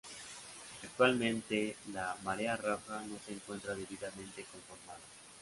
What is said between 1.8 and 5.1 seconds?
la ""Marea Roja"" no se encuentra debidamente conformada.